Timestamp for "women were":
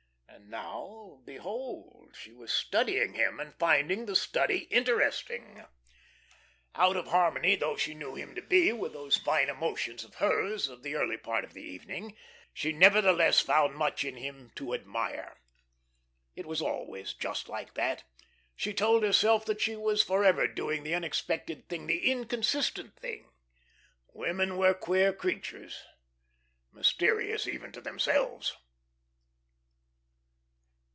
24.11-24.73